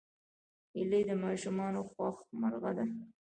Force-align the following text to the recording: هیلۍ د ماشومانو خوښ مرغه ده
هیلۍ 0.75 1.01
د 1.09 1.11
ماشومانو 1.23 1.79
خوښ 1.91 2.17
مرغه 2.39 2.71
ده 2.77 2.85